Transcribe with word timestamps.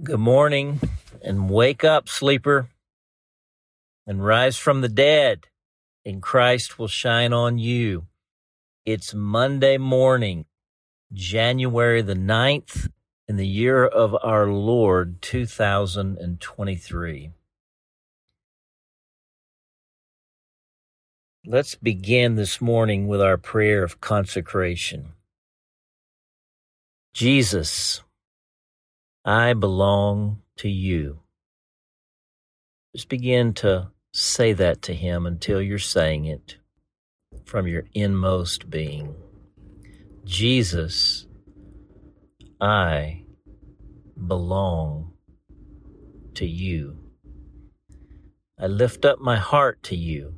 Good 0.00 0.20
morning, 0.20 0.80
and 1.24 1.50
wake 1.50 1.82
up, 1.82 2.08
sleeper, 2.08 2.68
and 4.06 4.24
rise 4.24 4.56
from 4.56 4.80
the 4.80 4.88
dead, 4.88 5.48
and 6.04 6.22
Christ 6.22 6.78
will 6.78 6.86
shine 6.86 7.32
on 7.32 7.58
you. 7.58 8.06
It's 8.86 9.12
Monday 9.12 9.76
morning, 9.76 10.44
January 11.12 12.00
the 12.00 12.14
9th, 12.14 12.88
in 13.26 13.38
the 13.38 13.46
year 13.48 13.84
of 13.84 14.16
our 14.22 14.46
Lord 14.46 15.20
2023. 15.20 17.32
Let's 21.44 21.74
begin 21.74 22.36
this 22.36 22.60
morning 22.60 23.08
with 23.08 23.20
our 23.20 23.36
prayer 23.36 23.82
of 23.82 24.00
consecration. 24.00 25.08
Jesus, 27.12 28.04
I 29.28 29.52
belong 29.52 30.40
to 30.56 30.70
you. 30.70 31.18
Just 32.96 33.10
begin 33.10 33.52
to 33.60 33.90
say 34.10 34.54
that 34.54 34.80
to 34.80 34.94
Him 34.94 35.26
until 35.26 35.60
you're 35.60 35.78
saying 35.78 36.24
it 36.24 36.56
from 37.44 37.66
your 37.66 37.84
inmost 37.92 38.70
being. 38.70 39.14
Jesus, 40.24 41.26
I 42.58 43.24
belong 44.26 45.12
to 46.32 46.46
you. 46.46 46.96
I 48.58 48.66
lift 48.66 49.04
up 49.04 49.20
my 49.20 49.36
heart 49.36 49.82
to 49.82 49.94
you. 49.94 50.36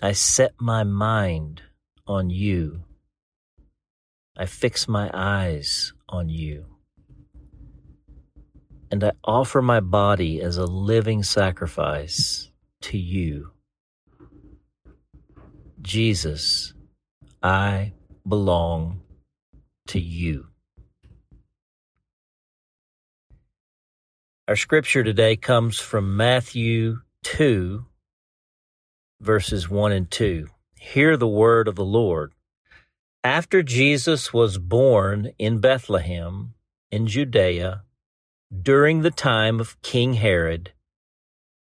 I 0.00 0.12
set 0.12 0.52
my 0.60 0.84
mind 0.84 1.62
on 2.06 2.30
you. 2.30 2.84
I 4.36 4.46
fix 4.46 4.86
my 4.86 5.10
eyes 5.12 5.94
on 6.08 6.28
you 6.28 6.71
and 8.92 9.02
I 9.02 9.12
offer 9.24 9.62
my 9.62 9.80
body 9.80 10.42
as 10.42 10.58
a 10.58 10.66
living 10.66 11.22
sacrifice 11.22 12.50
to 12.82 12.98
you. 12.98 13.52
Jesus, 15.80 16.74
I 17.42 17.94
belong 18.28 19.00
to 19.86 19.98
you. 19.98 20.48
Our 24.46 24.56
scripture 24.56 25.02
today 25.02 25.36
comes 25.36 25.80
from 25.80 26.14
Matthew 26.14 26.98
2, 27.22 27.86
verses 29.22 29.70
1 29.70 29.92
and 29.92 30.10
2. 30.10 30.48
Hear 30.78 31.16
the 31.16 31.26
word 31.26 31.66
of 31.66 31.76
the 31.76 31.84
Lord. 31.84 32.34
After 33.24 33.62
Jesus 33.62 34.34
was 34.34 34.58
born 34.58 35.30
in 35.38 35.60
Bethlehem 35.60 36.52
in 36.90 37.06
Judea, 37.06 37.84
during 38.60 39.00
the 39.00 39.10
time 39.10 39.60
of 39.60 39.80
King 39.80 40.14
Herod, 40.14 40.72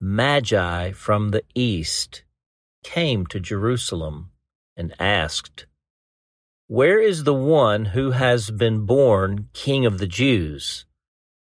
Magi 0.01 0.91
from 0.93 1.29
the 1.29 1.45
east 1.55 2.25
came 2.83 3.27
to 3.27 3.39
Jerusalem 3.39 4.33
and 4.77 4.95
asked, 4.99 5.67
Where 6.67 6.99
is 6.99 7.25
the 7.25 7.35
one 7.35 7.87
who 7.87 8.11
has 8.11 8.51
been 8.51 8.87
born 8.87 9.51
King 9.53 9.87
of 9.87 9.99
the 9.99 10.07
Jews? 10.07 10.85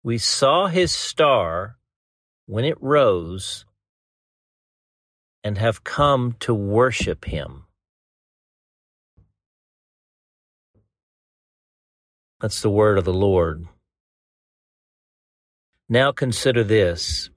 We 0.05 0.19
saw 0.19 0.67
his 0.67 0.93
star 0.93 1.79
when 2.47 2.65
it 2.65 2.81
rose 2.81 3.65
and 5.43 5.59
have 5.59 5.83
come 5.83 6.37
to 6.41 6.55
worship 6.55 7.25
him. 7.25 7.65
That's 12.41 12.61
the 12.61 12.71
word 12.71 12.99
of 12.99 13.05
the 13.05 13.13
Lord. 13.13 13.67
Now 15.89 16.13
consider 16.13 16.65
this. 16.65 17.31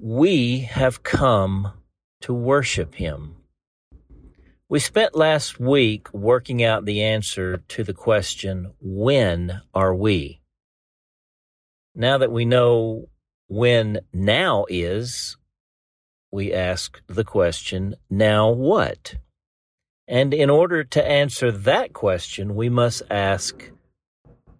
We 0.00 0.60
have 0.60 1.02
come 1.02 1.72
to 2.20 2.32
worship 2.32 2.94
him. 2.94 3.36
We 4.68 4.78
spent 4.78 5.16
last 5.16 5.58
week 5.58 6.12
working 6.12 6.62
out 6.62 6.84
the 6.84 7.02
answer 7.02 7.56
to 7.56 7.84
the 7.84 7.94
question, 7.94 8.72
when 8.80 9.62
are 9.74 9.94
we? 9.94 10.40
Now 11.94 12.18
that 12.18 12.30
we 12.30 12.44
know 12.44 13.08
when 13.48 14.00
now 14.12 14.66
is, 14.68 15.36
we 16.30 16.52
ask 16.52 17.00
the 17.06 17.24
question, 17.24 17.96
now 18.10 18.50
what? 18.50 19.16
And 20.06 20.32
in 20.34 20.50
order 20.50 20.84
to 20.84 21.04
answer 21.06 21.50
that 21.50 21.92
question, 21.92 22.54
we 22.54 22.68
must 22.68 23.02
ask 23.10 23.70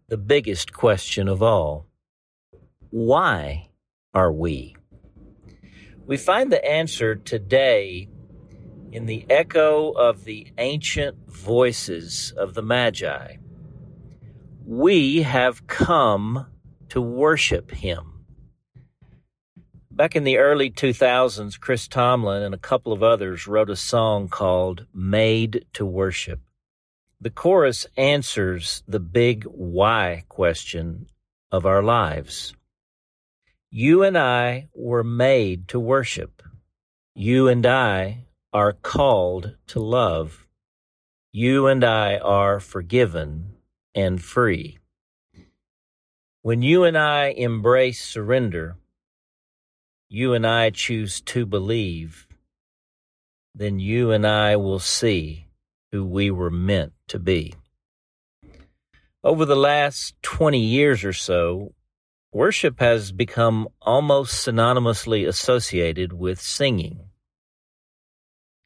the 0.09 0.17
biggest 0.17 0.73
question 0.73 1.29
of 1.29 1.43
all 1.43 1.88
why 2.91 3.69
are 4.15 4.33
we? 4.33 4.77
We 6.07 6.17
find 6.17 6.51
the 6.51 6.65
answer 6.65 7.15
today 7.17 8.09
in 8.93 9.07
the 9.07 9.27
echo 9.29 9.91
of 9.91 10.25
the 10.25 10.47
ancient 10.57 11.31
voices 11.31 12.33
of 12.37 12.55
the 12.55 12.63
Magi. 12.63 13.37
We 14.65 15.23
have 15.23 15.67
come 15.67 16.47
to 16.89 17.01
worship 17.01 17.71
him. 17.71 18.25
Back 19.91 20.15
in 20.15 20.25
the 20.25 20.39
early 20.39 20.71
2000s, 20.71 21.59
Chris 21.61 21.89
Tomlin 21.89 22.43
and 22.43 22.55
a 22.55 22.59
couple 22.59 22.93
of 22.93 23.03
others 23.03 23.47
wrote 23.47 23.69
a 23.69 23.77
song 23.77 24.29
called 24.29 24.87
Made 24.95 25.67
to 25.75 25.85
Worship. 25.85 26.41
The 27.21 27.31
chorus 27.31 27.85
answers 27.97 28.85
the 28.87 29.01
big 29.01 29.45
why 29.45 30.25
question 30.29 31.09
of 31.51 31.67
our 31.67 31.83
lives. 31.83 32.55
You 33.71 34.03
and 34.03 34.17
I 34.17 34.69
were 34.75 35.05
made 35.05 35.69
to 35.69 35.79
worship. 35.79 36.43
You 37.15 37.49
and 37.49 37.67
I 37.67 38.25
are 38.51 38.73
called 38.73 39.57
to 39.67 39.81
love. 39.81 40.47
You 41.33 41.67
and 41.67 41.85
I 41.85 42.17
are 42.17 42.61
forgiven 42.61 43.57
and 43.95 44.23
free. 44.23 44.79
When 46.41 46.63
you 46.63 46.85
and 46.85 46.97
I 46.97 47.27
embrace 47.27 48.03
surrender, 48.03 48.77
you 50.09 50.33
and 50.33 50.47
I 50.47 50.71
choose 50.71 51.21
to 51.23 51.45
believe, 51.45 52.27
then 53.55 53.79
you 53.79 54.13
and 54.13 54.27
I 54.27 54.57
will 54.57 54.79
see 54.79 55.49
who 55.93 56.07
we 56.07 56.31
were 56.31 56.51
meant 56.51 56.95
to 57.09 57.19
be. 57.19 57.53
Over 59.23 59.45
the 59.45 59.57
last 59.57 60.15
20 60.23 60.59
years 60.59 61.05
or 61.05 61.13
so, 61.13 61.75
Worship 62.33 62.79
has 62.81 63.11
become 63.11 63.69
almost 63.81 64.47
synonymously 64.47 65.27
associated 65.27 66.13
with 66.13 66.39
singing. 66.39 67.09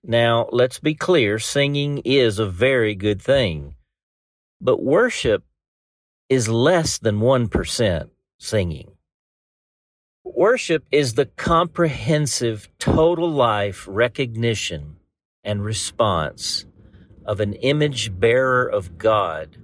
Now, 0.03 0.49
let's 0.51 0.81
be 0.81 0.95
clear 0.95 1.39
singing 1.39 1.99
is 2.05 2.41
a 2.41 2.47
very 2.47 2.97
good 2.97 3.23
thing, 3.23 3.77
but 4.61 4.83
worship 4.83 5.45
is 6.29 6.49
less 6.49 6.99
than 6.99 7.21
1% 7.21 8.11
singing. 8.39 8.91
Worship 10.25 10.85
is 10.91 11.15
the 11.15 11.27
comprehensive 11.27 12.69
total 12.81 13.31
life 13.31 13.87
recognition 13.89 14.97
and 15.45 15.65
response 15.65 16.67
of 17.25 17.39
an 17.39 17.53
image 17.55 18.19
bearer 18.19 18.67
of 18.67 18.99
God 18.99 19.57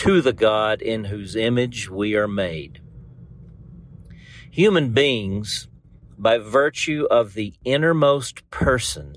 to 0.00 0.22
the 0.22 0.32
God 0.32 0.80
in 0.80 1.04
whose 1.04 1.36
image 1.36 1.90
we 1.90 2.16
are 2.16 2.26
made. 2.26 2.80
Human 4.50 4.94
beings, 4.94 5.68
by 6.16 6.38
virtue 6.38 7.06
of 7.10 7.34
the 7.34 7.52
innermost 7.66 8.48
person, 8.48 9.16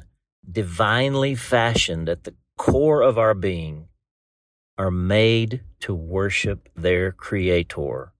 divinely 0.51 1.35
fashioned 1.35 2.09
at 2.09 2.25
the 2.25 2.35
core 2.57 3.01
of 3.01 3.17
our 3.17 3.33
being, 3.33 3.87
are 4.77 4.91
made 4.91 5.61
to 5.79 5.95
worship 5.95 6.67
their 6.75 7.13
Creator. 7.13 8.11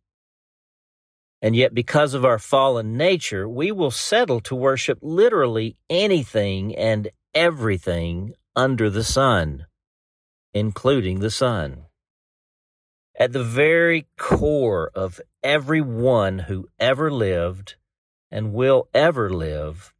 And 1.41 1.57
yet, 1.57 1.73
because 1.73 2.13
of 2.13 2.23
our 2.23 2.39
fallen 2.39 2.95
nature, 2.95 3.45
we 3.45 3.73
will 3.73 3.91
settle 3.91 4.39
to 4.39 4.55
worship 4.55 4.99
literally 5.01 5.75
anything 5.89 6.73
and 6.77 7.09
everything 7.33 8.35
under 8.55 8.89
the 8.89 9.03
sun, 9.03 9.65
including 10.53 11.19
the 11.19 11.29
sun. 11.29 11.87
At 13.15 13.31
the 13.31 13.43
very 13.43 14.07
core 14.17 14.89
of 14.95 15.21
everyone 15.43 16.39
who 16.39 16.67
ever 16.79 17.11
lived 17.11 17.75
and 18.31 18.53
will 18.53 18.89
ever 18.91 19.29
live 19.29 19.93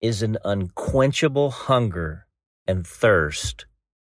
is 0.00 0.22
an 0.22 0.38
unquenchable 0.44 1.50
hunger 1.50 2.26
and 2.66 2.86
thirst 2.86 3.66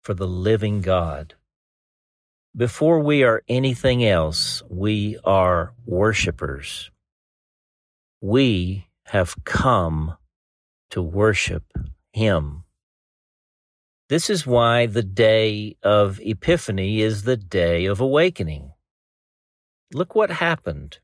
for 0.04 0.14
the 0.14 0.28
living 0.28 0.82
God. 0.82 1.36
Before 2.56 3.00
we 3.00 3.24
are 3.24 3.42
anything 3.48 4.04
else, 4.04 4.62
we 4.70 5.18
are 5.24 5.74
worshipers. 5.86 6.92
We 8.20 8.88
have 9.06 9.46
come 9.46 10.18
to 10.90 11.02
worship 11.02 11.64
Him. 12.12 12.65
This 14.08 14.30
is 14.30 14.46
why 14.46 14.86
the 14.86 15.02
day 15.02 15.78
of 15.82 16.20
Epiphany 16.22 17.02
is 17.02 17.24
the 17.24 17.38
day 17.38 17.86
of 17.86 18.00
awakening. 18.00 18.72
look 19.94 20.14
what 20.14 20.30
happened. 20.30 21.00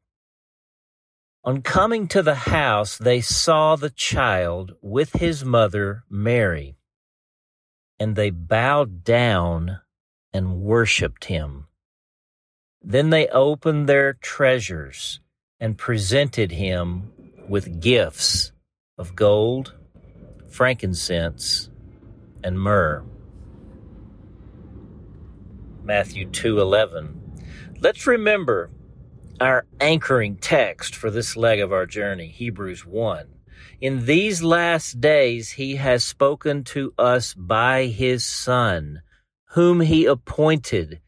On 1.44 1.64
coming 1.64 2.08
to 2.10 2.22
the 2.22 2.36
house, 2.36 3.00
they 3.00 3.20
saw 3.22 3.76
the 3.76 3.90
child 3.90 4.74
with 4.82 5.14
his 5.14 5.44
mother, 5.44 6.04
Mary, 6.10 6.78
and 8.00 8.16
they 8.16 8.30
bowed 8.30 9.04
down 9.04 9.80
and 10.32 10.62
worshiped 10.62 11.26
him. 11.26 11.66
Then 12.84 13.10
they 13.10 13.28
opened 13.30 13.90
their 13.90 14.14
treasures 14.14 15.20
and 15.60 15.76
presented 15.76 16.52
him 16.52 17.12
with 17.50 17.82
gifts 17.82 18.52
of 19.00 19.16
gold, 19.16 19.74
frankincense, 20.50 21.71
and 22.44 22.60
myrrh. 22.60 23.04
Matthew 25.84 26.28
2:11. 26.28 27.20
Let's 27.80 28.06
remember 28.06 28.70
our 29.40 29.66
anchoring 29.80 30.36
text 30.38 30.96
for 30.96 31.10
this 31.10 31.36
leg 31.36 31.60
of 31.60 31.74
our 31.74 31.86
journey, 31.86 32.28
Hebrews 32.28 32.86
1. 32.86 33.28
In 33.80 34.06
these 34.06 34.44
last 34.44 35.02
days, 35.02 35.52
he 35.52 35.78
has 35.78 36.04
spoken 36.04 36.64
to 36.66 36.94
us 36.98 37.34
by 37.34 37.86
his 37.88 38.26
Son, 38.26 39.02
whom 39.50 39.82
he 39.82 40.06
appointed 40.06 41.02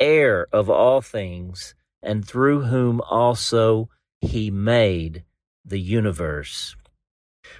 heir 0.00 0.46
of 0.52 0.70
all 0.70 1.02
things, 1.02 1.74
and 2.02 2.26
through 2.26 2.62
whom 2.62 3.00
also 3.02 3.90
he 4.20 4.50
made 4.50 5.24
the 5.64 5.80
universe. 5.80 6.76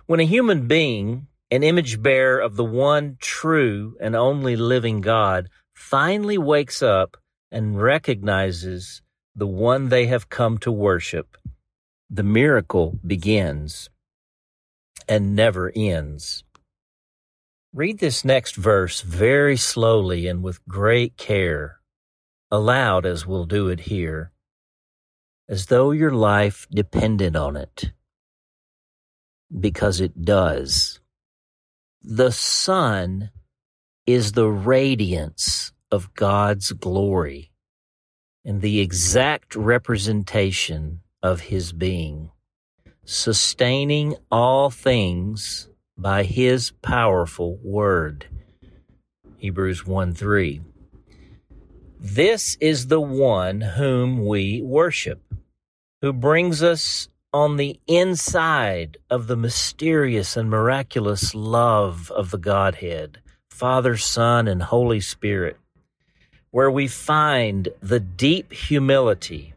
When 0.06 0.20
a 0.20 0.25
human 0.25 0.67
being, 0.67 1.27
an 1.55 1.62
image 1.62 2.03
bearer 2.03 2.41
of 2.41 2.56
the 2.56 2.65
one 2.65 3.17
true 3.21 3.97
and 4.01 4.17
only 4.17 4.56
living 4.56 5.01
God, 5.01 5.49
finally 5.73 6.37
wakes 6.37 6.83
up 6.83 7.17
and 7.53 7.81
recognizes 7.81 9.03
the 9.37 9.47
one 9.47 9.89
they 9.89 10.06
have 10.06 10.29
come 10.29 10.59
to 10.59 10.73
worship, 10.73 11.37
the 12.11 12.25
miracle 12.25 12.99
begins 13.06 13.89
and 15.09 15.37
never 15.37 15.71
ends. 15.77 16.43
Read 17.73 18.01
this 18.01 18.25
next 18.25 18.56
verse 18.56 19.01
very 19.03 19.56
slowly 19.56 20.27
and 20.27 20.43
with 20.43 20.67
great 20.67 21.17
care, 21.17 21.79
aloud 22.51 23.06
as 23.06 23.27
we'll 23.27 23.47
do 23.47 23.69
it 23.69 23.81
here, 23.81 24.33
as 25.49 25.67
though 25.67 25.93
your 25.93 26.12
life 26.12 26.67
depended 26.73 27.37
on 27.37 27.55
it, 27.56 27.93
because 29.56 30.01
it 30.01 30.25
does. 30.25 30.99
The 32.06 32.33
Son 32.33 33.31
is 34.06 34.33
the 34.33 34.47
radiance 34.47 35.73
of 35.91 36.12
God's 36.12 36.73
glory 36.73 37.51
and 38.45 38.61
the 38.61 38.81
exact 38.81 39.56
representation 39.56 41.01
of 41.23 41.41
his 41.41 41.73
being, 41.73 42.31
sustaining 43.06 44.17
all 44.31 44.69
things 44.69 45.71
by 45.97 46.25
his 46.25 46.73
powerful 46.83 47.59
word. 47.62 48.27
Hebrews 49.39 49.87
1 49.87 50.12
3. 50.12 50.61
This 51.99 52.59
is 52.61 52.89
the 52.89 53.01
one 53.01 53.62
whom 53.62 54.27
we 54.27 54.61
worship, 54.61 55.23
who 56.03 56.12
brings 56.12 56.62
us 56.62 57.09
on 57.35 57.59
the 57.59 57.79
inside 57.87 58.97
of 59.11 59.27
the 59.27 59.37
mysterious 59.37 60.39
and 60.39 60.49
miraculous 60.49 61.35
love 61.35 62.11
of 62.13 62.31
the 62.31 62.39
Godhead, 62.39 63.19
Father, 63.51 63.99
Son, 63.99 64.49
and 64.49 64.63
Holy 64.63 65.01
Spirit 65.01 65.59
where 66.55 66.71
we 66.71 66.87
find 66.87 67.69
the 67.81 67.99
deep 67.99 68.53
humility 68.53 69.53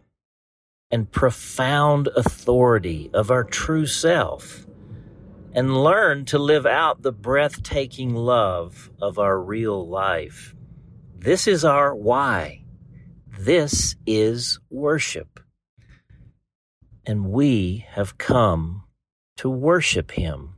and 0.90 1.12
profound 1.12 2.08
authority 2.16 3.08
of 3.14 3.30
our 3.30 3.44
true 3.44 3.86
self 3.86 4.66
and 5.54 5.78
learn 5.84 6.26
to 6.26 6.40
live 6.40 6.66
out 6.66 7.04
the 7.04 7.12
breathtaking 7.12 8.16
love 8.16 8.90
of 9.00 9.20
our 9.20 9.40
real 9.40 9.88
life. 9.88 10.56
This 11.16 11.46
is 11.46 11.64
our 11.64 11.94
why. 11.94 12.64
This 13.38 13.96
is 14.08 14.58
worship. 14.72 15.37
And 17.08 17.32
we 17.32 17.86
have 17.92 18.18
come 18.18 18.84
to 19.38 19.50
worship 19.50 20.12
Him. 20.12 20.56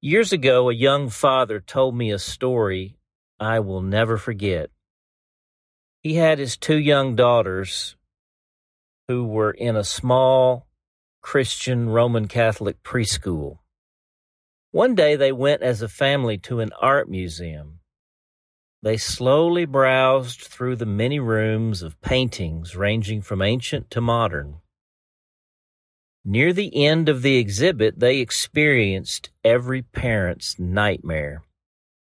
Years 0.00 0.32
ago, 0.32 0.70
a 0.70 0.74
young 0.74 1.10
father 1.10 1.60
told 1.60 1.94
me 1.94 2.10
a 2.10 2.18
story 2.18 2.96
I 3.38 3.60
will 3.60 3.82
never 3.82 4.16
forget. 4.16 4.70
He 6.02 6.14
had 6.14 6.38
his 6.38 6.56
two 6.56 6.78
young 6.78 7.14
daughters 7.14 7.96
who 9.06 9.26
were 9.26 9.50
in 9.50 9.76
a 9.76 9.84
small 9.84 10.66
Christian 11.20 11.90
Roman 11.90 12.26
Catholic 12.26 12.82
preschool. 12.82 13.58
One 14.70 14.94
day 14.94 15.14
they 15.14 15.32
went 15.32 15.60
as 15.60 15.82
a 15.82 15.88
family 15.88 16.38
to 16.38 16.60
an 16.60 16.70
art 16.80 17.10
museum. 17.10 17.80
They 18.82 18.96
slowly 18.96 19.66
browsed 19.66 20.40
through 20.40 20.76
the 20.76 20.86
many 20.86 21.18
rooms 21.18 21.82
of 21.82 22.00
paintings 22.00 22.74
ranging 22.76 23.20
from 23.20 23.42
ancient 23.42 23.90
to 23.90 24.00
modern. 24.00 24.60
Near 26.30 26.52
the 26.52 26.84
end 26.84 27.08
of 27.08 27.22
the 27.22 27.38
exhibit, 27.38 28.00
they 28.00 28.18
experienced 28.18 29.30
every 29.42 29.80
parent's 29.80 30.58
nightmare. 30.58 31.42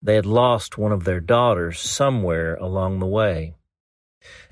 They 0.01 0.15
had 0.15 0.25
lost 0.25 0.77
one 0.77 0.91
of 0.91 1.05
their 1.05 1.21
daughters 1.21 1.79
somewhere 1.79 2.55
along 2.55 2.99
the 2.99 3.05
way. 3.05 3.55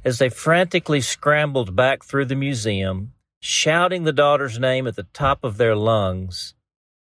As 0.06 0.18
they 0.18 0.30
frantically 0.30 1.02
scrambled 1.02 1.76
back 1.76 2.06
through 2.06 2.24
the 2.24 2.38
museum, 2.38 3.12
shouting 3.42 4.06
the 4.06 4.14
daughter's 4.14 4.60
name 4.60 4.88
at 4.88 4.96
the 4.96 5.08
top 5.12 5.44
of 5.44 5.58
their 5.58 5.76
lungs, 5.76 6.54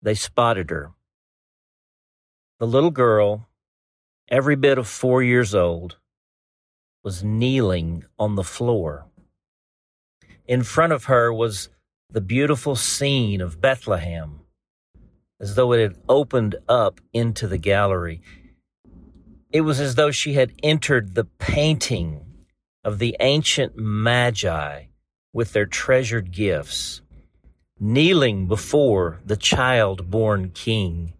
they 0.01 0.15
spotted 0.15 0.71
her. 0.71 0.93
The 2.61 2.67
little 2.67 2.91
girl, 2.91 3.47
every 4.31 4.57
bit 4.57 4.79
of 4.79 4.89
four 4.89 5.23
years 5.23 5.55
old, 5.55 5.99
was 7.05 7.23
kneeling 7.23 8.07
on 8.19 8.37
the 8.37 8.43
floor. 8.43 9.05
In 10.47 10.63
front 10.63 10.95
of 10.95 11.05
her 11.05 11.31
was 11.31 11.69
the 12.11 12.21
beautiful 12.23 12.75
scene 12.75 13.43
of 13.43 13.61
Bethlehem, 13.61 14.41
as 15.41 15.57
though 15.57 15.73
it 15.73 15.81
had 15.81 15.99
opened 16.09 16.57
up 16.67 17.03
into 17.13 17.47
the 17.47 17.59
gallery. 17.59 18.23
It 19.51 19.61
was 19.61 19.79
as 19.79 19.95
though 19.95 20.11
she 20.11 20.33
had 20.33 20.55
entered 20.63 21.15
the 21.15 21.25
painting 21.25 22.25
of 22.83 22.99
the 22.99 23.15
ancient 23.21 23.77
magi 23.77 24.85
with 25.35 25.53
their 25.53 25.67
treasured 25.67 26.31
gifts, 26.31 27.03
kneeling 27.79 28.47
before 28.49 29.21
the 29.27 29.37
child 29.37 30.11
born 30.11 30.51
King, 30.55 31.13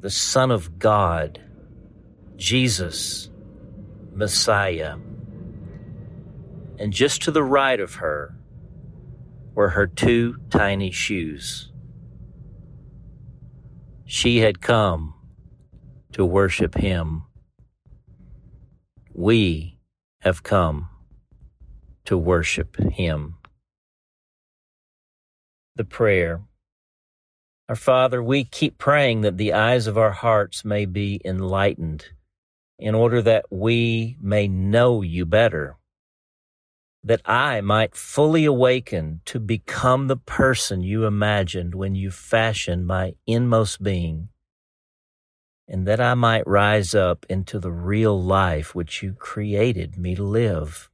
the 0.00 0.10
Son 0.10 0.50
of 0.50 0.80
God, 0.80 1.40
Jesus, 2.34 3.30
Messiah. 4.12 4.96
And 6.76 6.92
just 6.92 7.22
to 7.22 7.30
the 7.30 7.44
right 7.44 7.78
of 7.78 7.94
her 7.94 8.34
were 9.56 9.70
her 9.70 9.88
two 9.88 10.36
tiny 10.50 10.92
shoes. 10.92 11.72
She 14.04 14.38
had 14.38 14.60
come 14.60 15.14
to 16.12 16.24
worship 16.24 16.76
him. 16.76 17.24
We 19.12 19.80
have 20.20 20.44
come 20.44 20.90
to 22.06 22.16
worship 22.16 22.76
Him. 22.76 23.36
The 25.74 25.84
prayer. 25.84 26.42
Our 27.68 27.76
Father, 27.76 28.22
we 28.22 28.44
keep 28.44 28.78
praying 28.78 29.20
that 29.22 29.36
the 29.36 29.52
eyes 29.52 29.86
of 29.86 29.98
our 29.98 30.12
hearts 30.12 30.64
may 30.64 30.86
be 30.86 31.20
enlightened 31.24 32.06
in 32.78 32.94
order 32.94 33.20
that 33.22 33.46
we 33.50 34.16
may 34.20 34.46
know 34.46 35.02
you 35.02 35.26
better, 35.26 35.76
that 37.06 37.22
I 37.24 37.60
might 37.60 37.94
fully 37.94 38.44
awaken 38.44 39.20
to 39.26 39.38
become 39.38 40.08
the 40.08 40.16
person 40.16 40.82
you 40.82 41.04
imagined 41.04 41.74
when 41.74 41.94
you 41.94 42.10
fashioned 42.10 42.86
my 42.86 43.14
inmost 43.26 43.82
being 43.82 44.28
and 45.68 45.86
that 45.86 46.00
I 46.00 46.14
might 46.14 46.46
rise 46.46 46.94
up 46.94 47.26
into 47.28 47.58
the 47.58 47.70
real 47.70 48.20
life 48.20 48.74
which 48.74 49.02
you 49.02 49.12
created 49.12 49.96
me 49.96 50.14
to 50.14 50.22
live. 50.22 50.90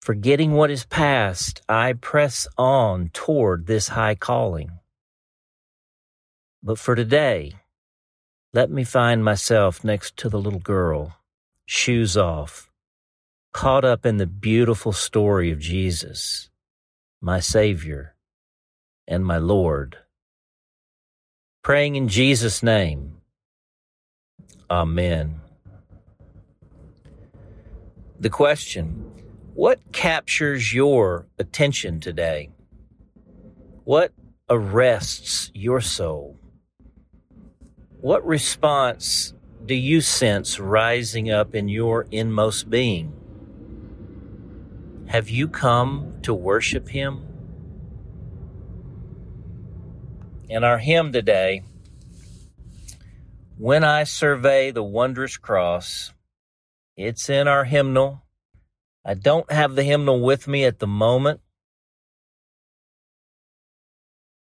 Forgetting 0.00 0.52
what 0.52 0.70
is 0.70 0.84
past, 0.84 1.60
I 1.68 1.94
press 1.94 2.48
on 2.56 3.10
toward 3.12 3.66
this 3.66 3.88
high 3.88 4.14
calling. 4.14 4.78
But 6.62 6.78
for 6.78 6.94
today, 6.94 7.52
let 8.52 8.70
me 8.70 8.84
find 8.84 9.24
myself 9.24 9.84
next 9.84 10.16
to 10.18 10.28
the 10.28 10.40
little 10.40 10.60
girl, 10.60 11.16
shoes 11.66 12.16
off, 12.16 12.69
caught 13.52 13.84
up 13.84 14.06
in 14.06 14.16
the 14.16 14.26
beautiful 14.26 14.92
story 14.92 15.50
of 15.50 15.58
Jesus, 15.58 16.50
my 17.20 17.40
Savior 17.40 18.14
and 19.06 19.24
my 19.24 19.38
Lord. 19.38 19.98
Praying 21.62 21.96
in 21.96 22.08
Jesus' 22.08 22.62
name. 22.62 23.18
Amen. 24.70 25.40
The 28.18 28.30
question 28.30 29.10
What 29.54 29.80
captures 29.92 30.72
your 30.72 31.26
attention 31.38 32.00
today? 32.00 32.50
What 33.84 34.12
arrests 34.48 35.50
your 35.54 35.80
soul? 35.80 36.38
What 38.00 38.24
response 38.24 39.34
do 39.66 39.74
you 39.74 40.00
sense 40.00 40.58
rising 40.58 41.30
up 41.30 41.54
in 41.54 41.68
your 41.68 42.06
inmost 42.10 42.70
being? 42.70 43.19
Have 45.10 45.28
you 45.28 45.48
come 45.48 46.20
to 46.22 46.32
worship 46.32 46.88
Him? 46.88 47.26
In 50.48 50.62
our 50.62 50.78
hymn 50.78 51.10
today, 51.10 51.64
When 53.58 53.82
I 53.82 54.04
Survey 54.04 54.70
the 54.70 54.84
Wondrous 54.84 55.36
Cross, 55.36 56.14
it's 56.96 57.28
in 57.28 57.48
our 57.48 57.64
hymnal. 57.64 58.22
I 59.04 59.14
don't 59.14 59.50
have 59.50 59.74
the 59.74 59.82
hymnal 59.82 60.20
with 60.20 60.46
me 60.46 60.64
at 60.64 60.78
the 60.78 60.86
moment. 60.86 61.40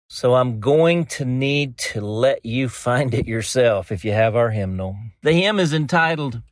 So 0.10 0.36
I'm 0.36 0.60
going 0.60 1.08
to 1.18 1.26
need 1.26 1.80
to 1.90 2.02
let 2.02 2.46
you 2.46 2.70
find 2.70 3.16
it 3.16 3.26
yourself 3.26 3.92
if 3.92 4.06
you 4.06 4.12
have 4.12 4.36
our 4.36 4.52
hymnal. 4.52 4.96
The 5.24 5.34
hymn 5.34 5.60
is 5.60 5.74
entitled 5.74 6.44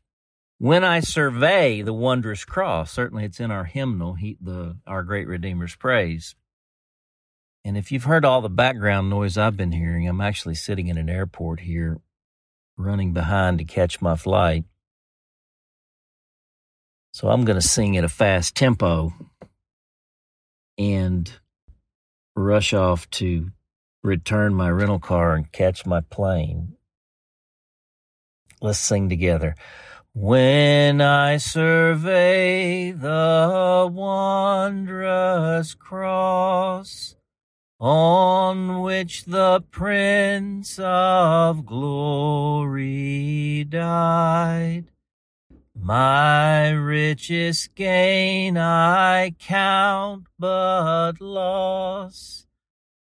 When 0.62 0.84
I 0.84 1.00
Survey 1.00 1.82
the 1.82 1.94
Wondrous 1.94 2.44
Cross. 2.44 2.92
Certainly 2.92 3.24
it's 3.24 3.40
in 3.40 3.50
our 3.50 3.64
hymnal, 3.64 4.16
he, 4.16 4.38
the 4.42 4.78
Our 4.86 5.04
Great 5.04 5.26
Redeemer's 5.26 5.76
Praise. 5.76 6.36
And 7.64 7.78
if 7.78 7.94
you've 7.94 8.04
heard 8.04 8.26
all 8.26 8.42
the 8.42 8.50
background 8.50 9.10
noise 9.10 9.38
I've 9.38 9.56
been 9.56 9.72
hearing, 9.72 10.06
I'm 10.06 10.20
actually 10.20 10.56
sitting 10.56 10.88
in 10.88 10.98
an 10.98 11.10
airport 11.10 11.62
here, 11.62 12.02
running 12.78 13.14
behind 13.14 13.60
to 13.60 13.64
catch 13.64 14.02
my 14.02 14.18
flight. 14.18 14.66
So 17.14 17.30
I'm 17.30 17.46
going 17.46 17.60
to 17.60 17.66
sing 17.66 17.96
at 17.96 18.04
a 18.04 18.10
fast 18.10 18.54
tempo 18.54 19.14
and 20.78 21.32
rush 22.36 22.74
off 22.74 23.10
to 23.12 23.52
return 24.04 24.54
my 24.54 24.70
rental 24.70 25.00
car 25.00 25.36
and 25.36 25.50
catch 25.50 25.86
my 25.86 26.02
plane. 26.02 26.76
Let's 28.62 28.80
sing 28.80 29.08
together. 29.08 29.56
When 30.22 31.00
I 31.00 31.38
survey 31.38 32.92
the 32.92 33.90
wondrous 33.90 35.74
cross 35.74 37.16
on 37.80 38.82
which 38.82 39.24
the 39.24 39.64
Prince 39.72 40.78
of 40.78 41.66
Glory 41.66 43.64
died, 43.64 44.92
my 45.74 46.72
richest 46.72 47.74
gain 47.76 48.58
I 48.58 49.34
count 49.40 50.26
but 50.38 51.22
loss, 51.22 52.46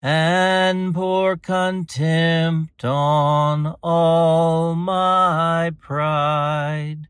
and 0.08 0.94
pour 0.94 1.36
contempt 1.36 2.86
on 2.86 3.76
all 3.82 4.76
my 4.76 5.72
pride. 5.82 7.08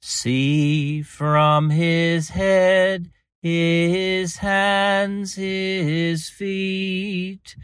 See 0.00 1.02
from 1.02 1.68
his 1.68 2.30
head, 2.30 3.10
his 3.42 4.38
hands, 4.38 5.34
his 5.34 6.30
feet, 6.30 7.54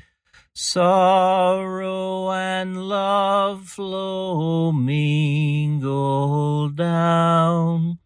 Sorrow 0.52 2.30
and 2.32 2.90
love 2.90 3.68
flow 3.68 4.70
mingled 4.70 6.76
down. 6.76 8.00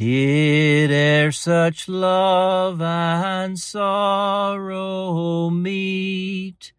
Did 0.00 0.90
e'er 0.90 1.30
such 1.30 1.86
love 1.86 2.80
and 2.80 3.58
sorrow 3.58 5.50
meet, 5.50 6.72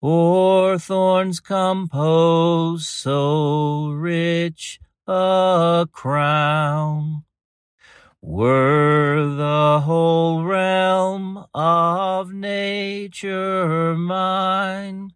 or 0.00 0.76
thorns 0.76 1.38
compose 1.38 2.88
so 2.88 3.90
rich 3.90 4.80
a 5.06 5.86
crown? 5.92 7.22
Were 8.20 9.24
the 9.36 9.82
whole 9.84 10.42
realm 10.42 11.46
of 11.54 12.32
nature 12.32 13.94
mine, 13.94 15.12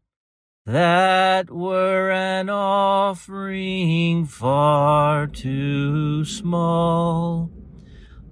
that 0.66 1.48
were 1.48 2.10
an 2.10 2.50
offering 2.50 4.26
far 4.26 5.28
too 5.28 6.24
small. 6.24 7.52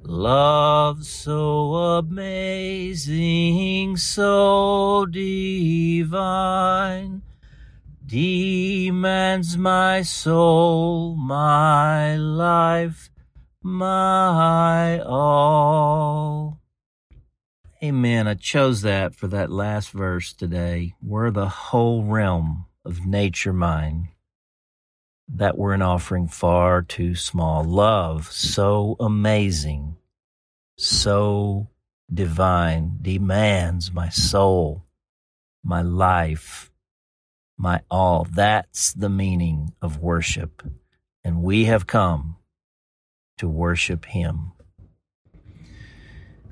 Love 0.02 1.04
so 1.04 1.74
amazing, 2.02 3.96
so 3.96 5.06
divine, 5.06 6.02
demands 8.04 9.56
my 9.56 10.02
soul, 10.02 11.14
my 11.16 12.16
life, 12.16 13.10
my 13.62 14.98
all. 14.98 16.63
Amen. 17.84 18.26
I 18.26 18.32
chose 18.32 18.80
that 18.80 19.14
for 19.14 19.26
that 19.28 19.50
last 19.50 19.90
verse 19.90 20.32
today. 20.32 20.94
We're 21.02 21.30
the 21.30 21.50
whole 21.50 22.02
realm 22.02 22.64
of 22.82 23.04
nature 23.04 23.52
mine. 23.52 24.08
That 25.28 25.58
were 25.58 25.74
an 25.74 25.82
offering 25.82 26.28
far 26.28 26.80
too 26.80 27.14
small. 27.14 27.62
Love 27.62 28.32
so 28.32 28.96
amazing, 28.98 29.98
so 30.78 31.68
divine, 32.12 33.00
demands 33.02 33.92
my 33.92 34.08
soul, 34.08 34.86
my 35.62 35.82
life, 35.82 36.72
my 37.58 37.82
all. 37.90 38.26
That's 38.32 38.94
the 38.94 39.10
meaning 39.10 39.74
of 39.82 39.98
worship. 39.98 40.62
And 41.22 41.42
we 41.42 41.66
have 41.66 41.86
come 41.86 42.36
to 43.36 43.46
worship 43.46 44.06
Him. 44.06 44.53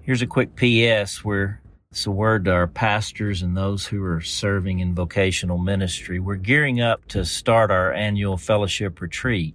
Here's 0.04 0.22
a 0.22 0.26
quick 0.26 0.56
PS 0.56 1.24
where 1.24 1.62
it's 1.92 2.06
a 2.06 2.10
word 2.10 2.46
to 2.46 2.52
our 2.52 2.66
pastors 2.66 3.40
and 3.40 3.56
those 3.56 3.86
who 3.86 4.02
are 4.02 4.20
serving 4.20 4.80
in 4.80 4.96
vocational 4.96 5.58
ministry. 5.58 6.18
We're 6.18 6.34
gearing 6.34 6.80
up 6.80 7.06
to 7.10 7.24
start 7.24 7.70
our 7.70 7.92
annual 7.92 8.36
fellowship 8.36 9.00
retreat 9.00 9.54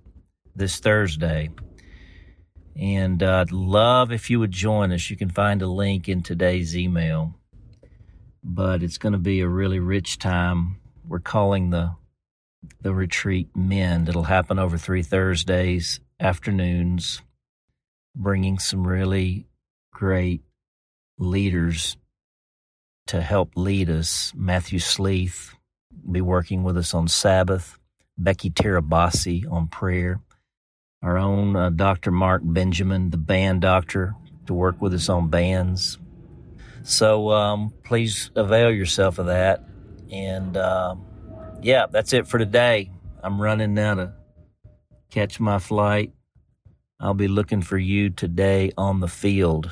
this 0.55 0.79
Thursday. 0.79 1.49
And 2.77 3.21
uh, 3.21 3.41
I'd 3.41 3.51
love 3.51 4.13
if 4.13 4.29
you 4.29 4.39
would 4.39 4.53
join 4.53 4.93
us. 4.93 5.09
You 5.09 5.17
can 5.17 5.29
find 5.29 5.61
a 5.61 5.67
link 5.67 6.07
in 6.07 6.23
today's 6.23 6.77
email. 6.77 7.33
But 8.41 8.83
it's 8.83 8.97
going 8.97 9.13
to 9.13 9.19
be 9.19 9.41
a 9.41 9.49
really 9.49 9.79
rich 9.79 10.17
time. 10.17 10.77
We're 11.05 11.19
calling 11.19 11.71
the 11.71 11.93
the 12.81 12.93
retreat 12.93 13.49
Mend. 13.53 14.07
It'll 14.07 14.23
happen 14.23 14.59
over 14.59 14.77
three 14.77 15.03
Thursdays 15.03 15.99
afternoons, 16.21 17.21
bringing 18.15 18.59
some 18.59 18.87
really 18.87 19.46
great 19.97 20.43
leaders 21.17 21.97
to 23.07 23.19
help 23.19 23.53
lead 23.55 23.89
us. 23.89 24.31
Matthew 24.35 24.77
Sleeth 24.77 25.55
be 26.11 26.21
working 26.21 26.63
with 26.63 26.77
us 26.77 26.93
on 26.93 27.07
Sabbath, 27.07 27.79
Becky 28.15 28.51
Tirabassi 28.51 29.51
on 29.51 29.67
prayer, 29.67 30.21
our 31.01 31.17
own 31.17 31.55
uh, 31.55 31.71
Dr. 31.71 32.11
Mark 32.11 32.43
Benjamin, 32.45 33.09
the 33.09 33.17
band 33.17 33.61
doctor, 33.61 34.13
to 34.45 34.53
work 34.53 34.79
with 34.79 34.93
us 34.93 35.09
on 35.09 35.29
bands. 35.29 35.97
So 36.83 37.31
um, 37.31 37.73
please 37.83 38.29
avail 38.35 38.71
yourself 38.71 39.17
of 39.17 39.25
that. 39.25 39.63
And 40.11 40.55
uh, 40.55 40.95
yeah, 41.63 41.87
that's 41.89 42.13
it 42.13 42.27
for 42.27 42.37
today. 42.37 42.91
I'm 43.23 43.41
running 43.41 43.73
now 43.73 43.95
to 43.95 44.13
catch 45.09 45.39
my 45.39 45.57
flight. 45.57 46.13
I'll 46.99 47.15
be 47.15 47.27
looking 47.27 47.63
for 47.63 47.79
you 47.79 48.11
today 48.11 48.73
on 48.77 48.99
the 48.99 49.07
field 49.07 49.71